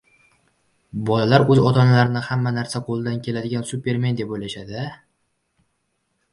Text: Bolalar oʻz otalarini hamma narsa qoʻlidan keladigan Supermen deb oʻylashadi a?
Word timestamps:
Bolalar 1.09 1.45
oʻz 1.55 1.61
otalarini 1.65 2.23
hamma 2.29 2.55
narsa 2.57 2.83
qoʻlidan 2.89 3.21
keladigan 3.29 3.69
Supermen 3.75 4.21
deb 4.23 4.35
oʻylashadi 4.39 4.83
a? 4.89 4.91